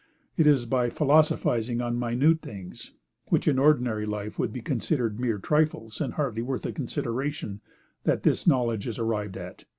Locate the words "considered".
4.63-5.19